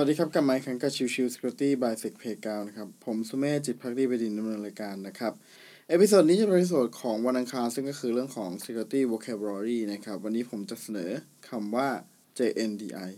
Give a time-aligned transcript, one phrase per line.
[0.00, 5.32] สวัสดีครับกลับมาอีกครั้งกับ Chill Chill Security by SECPlayground นะครับ ผมสุเมธจิตภักดีบดินทร์ดำเนินรายการนะครับ
[5.88, 11.10] episode นี้จะเป็น episode ของวันอังคารซึ่งก็คือเรื่องของ Security Vocabulary นะครับ วันนี้ผมจะเสนอ
[11.48, 11.88] คำว่า
[12.38, 13.10] JNDI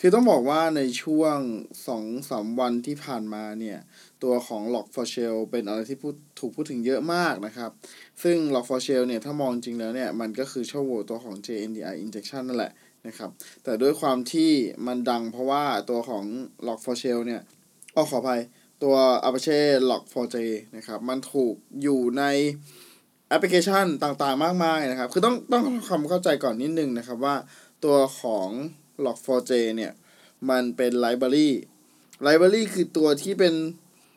[0.00, 1.38] คือต้องบอกว่าในช่วง
[1.70, 3.78] สองสามวันที่ผ่านมาเนี่ย
[4.22, 7.70] ตัวของ Log4Shell เป็นอะไรที่พูดถูกพูดถึงเยอะมากนะครับ
[8.22, 12.72] ซึ่ง Log4Shell เนี่ย ถ้ามองจริงแล้วเนี่ย มันก็คือช่องโหว่ตัวของ JNDI injection นั่นแหละ
[13.06, 13.30] นะครับ
[13.64, 14.50] แต่ด้วยความที่
[14.86, 16.24] มันดังเพราะว่าตัวของ
[16.66, 17.40] Log4Shell เนี่ย
[17.96, 18.40] อ้อขออภัย
[18.82, 18.96] ตัว
[19.28, 19.58] Apache
[19.90, 20.36] Log4j
[20.76, 22.24] นะครับ มันถูกอยู่ใน
[23.28, 27.34] แอปพลิเคชันต่างๆ มากมายนะครับ คือต้องต้องทำความเข้าใจก่อนนิดนึงนะครับว่า
[27.84, 28.48] ตัวของ
[29.04, 29.92] Log4j เนี่ย
[30.50, 33.54] มันเป็น library library คือตัวที่เป็น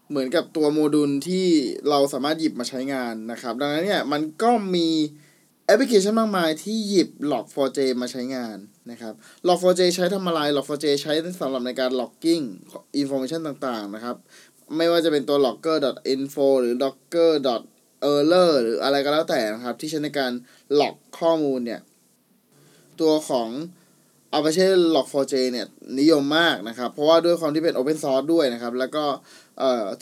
[0.10, 1.46] เหมือนกับตัวโมดูลที่
[1.90, 4.90] เราสามารถหยิบมาใช้งานนะครับ ดังนั้นเนี่ยมันก็มี
[5.66, 8.58] แอปพลิเคชันมากมายที่หยิบ Log4j มาใช้งาน
[8.92, 9.14] นะครับ
[9.48, 12.46] Log4j ใช้ทำอะไร Log4j ใช้สำหรับในการ logging
[13.02, 14.16] information ต่างๆนะครับ
[14.78, 20.32] ไม่ว่าจะเป็นตัว logger.info หรือ logger.error หรืออะไรก็แล้วแต่นะครับ ที่ใช้ในการ
[20.80, 21.82] log ข้อมูลเนี่ย
[23.02, 23.50] ตัวของ
[24.38, 25.68] Apache Log4j เนี่ย
[26.00, 29.06] นิยมมากนะครับ เพราะว่าด้วยความที่เป็น Open Source ด้วยนะครับ แล้วก็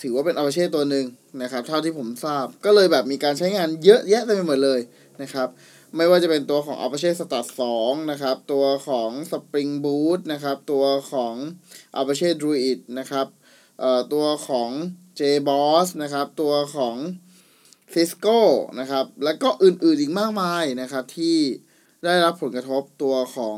[0.02, 1.06] ถือว่าเป็น Apache ตัวหนึ่ง
[1.42, 4.80] นะครับ เท่าที่ผมทราบก็เลยแบบมีการใช้งานเยอะแยะเต็มไปหมดเลย
[5.22, 5.48] นะครับ
[5.95, 7.48] ไม่ว่าจะเป็นตัวของ Apache Start
[7.80, 11.33] 2 นะครับ ตัวของ Spring Boot นะครับ ตัวของ
[12.00, 13.28] Apache Druid นะครับ
[14.14, 14.70] ตัวของ
[15.20, 16.95] JBoss นะครับ ตัวของ
[17.94, 18.39] Cisco
[18.80, 21.38] นะครับ แล้วก็อื่นๆอีกมากมายนะครับ ที่
[22.05, 23.58] ได้รับผลกระทบตัวของ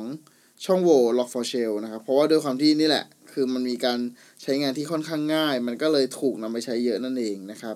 [0.65, 3.99] ช่องโหว่ Log4Shell นะครับ เพราะว่าด้วยความที่นี่แหละ คือมันมีการ
[4.41, 7.75] ใช้งานที่ค่อนข้างง่าย มันก็เลยถูกนำไปใช้เยอะนั่นเองนะครับ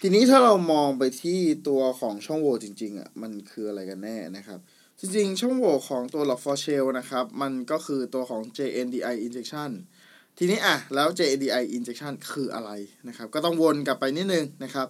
[0.00, 4.58] ทีนี้ถ้าเรามองไปที่ตัวของช่องโหว่จริงๆอะมันคืออะไรกันแน่นะครับ
[5.00, 9.70] จริงๆ ช่องโหว่ของตัว Log4Shell นะครับ มันก็คือตัวของ JNDI injection
[10.38, 12.70] ทีนี้อะ แล้ว JNDI injection คืออะไร
[13.08, 14.86] นะครับ ก็ต้องวนกลับไปนิดนึงนะครับ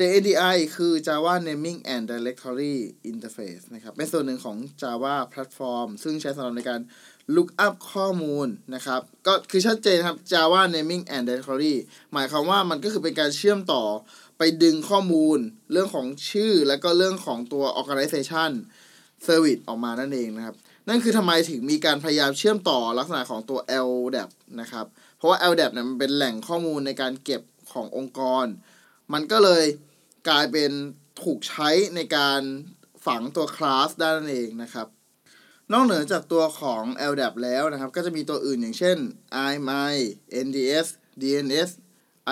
[0.00, 2.76] JNDI คือ Java Naming and Directory
[3.10, 6.80] Interface นะครับ เป็นส่วนหนึ่งของ Java Platform ซึ่งใช้สำหรับในการ
[7.34, 11.74] look up ข้อมูลนะครับ ก็คือชัดเจนครับ Java Naming and Directory
[12.12, 13.84] หมายความว่ามันก็คือเป็นการเชื่อมต่อ
[14.38, 15.38] ไปดึงข้อมูล
[15.72, 18.50] เรื่องของชื่อและก็เรื่องของตัว organization
[19.26, 20.54] service ออกมานั่นเองนะครับ
[20.88, 23.58] นั่นคือทำไมถึงมีการพยายามเชื่อมต่อลักษณะของตัว
[23.88, 27.42] LDAP นะครับ เพราะว่า LDAP เนี่ยมันเป็นแหล่งข้อมูลในการเก็บ
[27.72, 28.46] ขององค์กร
[29.14, 29.64] มันก็เลย
[30.28, 30.70] กลายเป็น
[31.22, 32.40] ถูกใช้ในการ
[33.06, 34.86] ฝังตัวคลาสได้นั่นเองนะครับ
[35.72, 38.98] นอกเหนือจากตัวของ LDAP แล้วนะครับ ก็จะมีตัวอื่นอย่างเช่น
[39.50, 39.94] IMI
[40.46, 40.86] NDS
[41.20, 41.70] DNS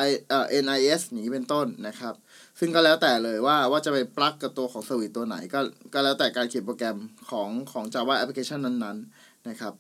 [0.07, 2.15] I เอ่อ NIS นี้เป็นต้นนะครับ
[2.59, 5.61] ซึ่งก็แล้วแต่เลยว่าว่าจะไปปลักกับตัวของสวิตตัวไหนก็
[5.95, 6.99] ก็แล้วแต่การเขียนโปรแกรม
[7.31, 9.75] ของของ Java application นั้นๆนะครับ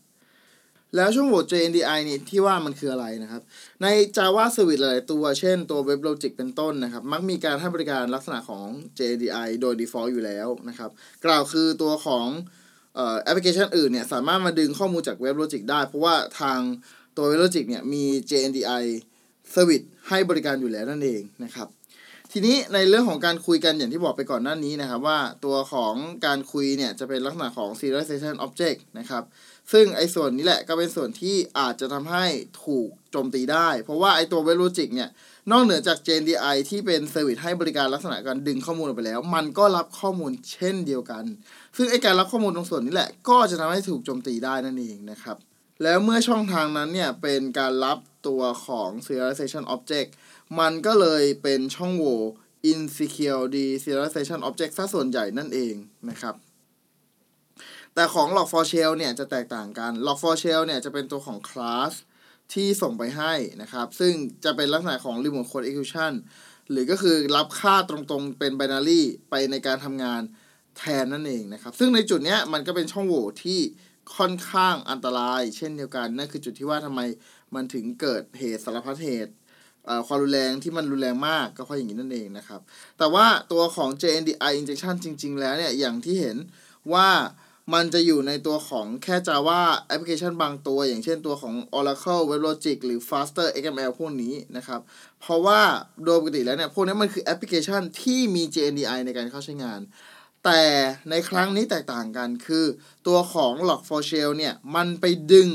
[0.94, 3.42] แล้วช่วงโหว่ JNDI นี่ที่ว่ามันคืออะไรนะครับ
[3.82, 3.86] ใน
[4.16, 8.66] Java Service หลายตัว เช่นตัว WebLogic เป็นต้นนะครับ มักมีการให้บริการลักษณะของ
[8.98, 10.90] JNDI โดย default อยู่แล้วนะครับ
[11.24, 12.26] กล่าวคือตัวของ
[13.22, 16.60] แอปพลิเคชันอื่นเนี่ย สามารถมาดึงข้อมูลจาก WebLogic ได้ เพราะว่าทาง
[17.16, 18.84] ตัว WebLogic เนี่ยมี JNDI
[19.54, 21.68] Service ให้บริการอยู่แล้วนั่นเองนะครับ
[22.38, 25.94] ทีนี้ในเรื่องของการคุยกันอย่างที่บอกไปก่อนหน้านี้นะครับ ว่าตัวของ
[26.26, 29.22] การคุยเนี่ยจะเป็นลักษณะของ serialization object นะครับ
[29.72, 32.24] ซึ่งไอ้ส่วนนี้แหละก็เป็นส่วนที่อาจจะทำให้
[32.64, 35.10] ถูกโจมตีได้ เพราะว่าไอ้ตัว w e b Logic เนี่ย
[35.50, 41.24] นอกเหนือจาก JDI ที่เป็นเซอร์วิสให้บริการลักษณะการดึงข้อมูลออกไปแล้ว มันก็รับข้อมูลเช่นเดียวกัน
[41.76, 45.36] ซึ่งไอ้การรับข้อมูลตรงส่วนนี้แหละ ก็จะทำให้ถูกโจมตีได้นั่นเองนะครับ
[45.82, 50.10] แล้วเมื่อช่องทางนั้นเนี่ยเป็นการรับ ตัวของ serialization object
[50.60, 52.20] มันก็เลยเป็นช่องโหว่
[52.72, 55.74] insecure deserialization object ซะส่วนใหญ่นั่นเอง
[56.10, 56.34] นะครับ
[57.94, 61.92] แต่ของ log4shell เนี่ยจะแตกต่างกัน log4shell เนี่ยจะเป็นตัวของ class
[62.52, 63.32] ที่ส่งไปให้
[63.62, 64.12] นะครับ ซึ่ง
[64.44, 66.12] จะเป็นลักษณะของ remote code execution
[66.70, 70.22] หรือก็คือรับค่าตรงๆเป็น binary ไปในการทำงาน
[70.78, 73.60] แทนนั่นเองนะครับ ซึ่งในจุดเนี้ยมันก็เป็นช่องโหว่ที่
[74.16, 77.00] ค่อนข้างอันตราย เช่นเดียวกัน นั่นคือจุดที่ว่าทำไม
[77.54, 79.32] มันถึงเกิดเหตุสารพัดเหตุ
[80.06, 82.60] ความรุนแรงที่มันรุนแรงมากก็เพราะอย่างนี้นั่นเองนะครับ
[82.98, 86.36] แต่ว่าตัวของ JNDI injection จริง ๆ แล้วเนี่ย อย่างที่เห็น
[86.92, 87.08] ว่า
[87.74, 89.60] มันจะอยู่ในตัวของแค่ Java
[89.92, 94.80] application บางตัว อย่างเช่นตัวของ Oracle WebLogic หรือ Faster XML พวกนี้นะครับ
[95.20, 95.60] เพราะว่า
[96.04, 99.80] โดยปกติแล้วเนี่ย พวกนี้มันคือแอปพลิเคชันที่มี JNDI ในการเข้าใช้งาน
[100.44, 100.62] แต่
[101.10, 102.64] ในครั้งนี้แตกต่างกันคือ
[103.06, 105.48] ตัวของ Log4Shell เนี่ย มันไปดึง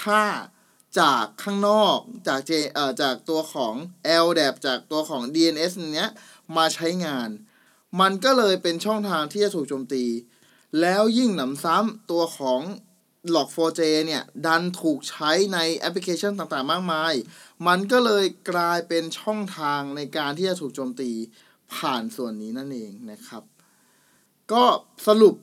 [0.00, 0.24] ค่า
[1.00, 1.98] จากข้างนอก
[2.28, 3.74] จากเจเอ่อจากตัวของ
[4.24, 6.10] LDAP จากตัวของ DNS เนี้ย
[6.56, 7.28] มาใช้งาน
[8.00, 10.04] มันก็เลยเป็นช่องทางที่จะถูกโจมตี
[10.80, 12.60] แล้วยิ่งหนำซ้ำตัวของ
[13.34, 17.14] Log4j เนี่ย ดันถูกใช้ในแอปพลิเคชันต่างๆ มากมาย
[17.66, 21.10] มันก็เลยกลายเป็นช่องทางในการที่จะถูกโจมตี
[21.74, 23.42] ผ่านส่วนนี้นั่นเองนะครับ
[24.52, 24.64] ก็
[25.06, 25.34] สรุป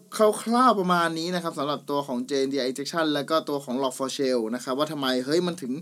[0.44, 5.74] คร่าวๆประมาณนี้นะครับสำหรับตัวของ JNDI injection แล้วก็ตัวของ Log4Shell นะครับว่าทำไมเฮ้ยมันถึง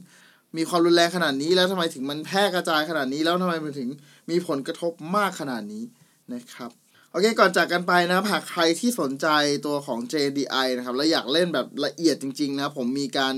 [0.58, 3.90] มีความรุนแรงขนาดนี้ แล้วทำไมถึงมันแพร่กระจายขนาดนี้ แล้วทำไมมันถึง
[4.30, 5.84] มีผลกระทบมากขนาดนี้
[6.34, 6.72] นะครับ
[7.12, 9.28] โอเคก่อนจากกันไปนะหากใครที่สนใจ
[9.66, 13.36] ตัวของ JDI นะครับและอยากเล่นแบบละเอียดจริงๆนะครับผมมีการ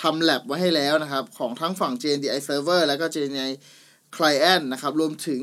[0.00, 3.52] ทำ lab ไว้ให้แล้วนะครับ ของทั้งฝั่ง JDI Server แล้วก็ JNDI
[4.16, 5.40] Client นะครับรวมถึง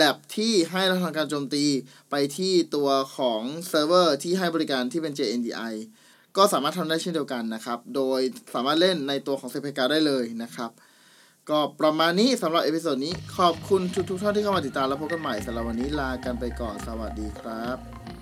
[0.00, 1.64] lab ที่ให้เราทำการโจมตี
[2.10, 5.74] ไปที่ตัวของเซิร์ฟเวอร์ที่ให้บริการที่เป็น JNDI
[6.36, 8.20] ก็สามารถทำได้เช่นเดียวกันนะครับ โดย
[8.54, 10.70] สามารถเล่นในตัวของเซฟเพกาได้เลยนะครับ
[11.50, 13.80] ก็ประมาณนี้สำหรับ episode นี้ขอบคุณ
[14.10, 18.19] ทุกๆท่านที่เข้ามาติดตามแล้วพบกันใหม่สำหรับวันนี้ลากันไปก่อนสวัสดีครับ